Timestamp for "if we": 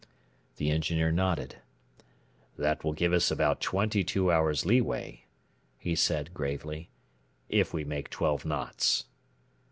7.49-7.83